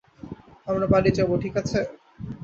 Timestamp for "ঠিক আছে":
1.43-1.79